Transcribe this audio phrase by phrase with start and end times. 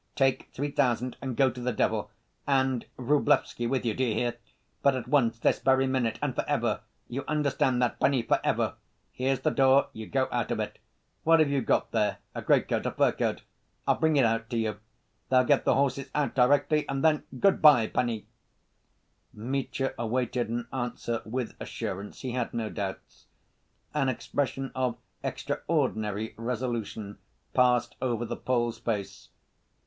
[0.15, 2.09] Take three thousand and go to the devil,
[2.47, 4.37] and Vrublevsky with you—d'you hear?
[4.81, 6.81] But, at once, this very minute, and for ever.
[7.07, 8.73] You understand that, panie, for ever.
[9.11, 10.79] Here's the door, you go out of it.
[11.23, 13.43] What have you got there, a great‐coat, a fur coat?
[13.87, 14.79] I'll bring it out to you.
[15.29, 18.25] They'll get the horses out directly, and then—good‐by, panie!"
[19.35, 22.21] Mitya awaited an answer with assurance.
[22.21, 23.27] He had no doubts.
[23.93, 27.19] An expression of extraordinary resolution
[27.53, 29.29] passed over the Pole's face.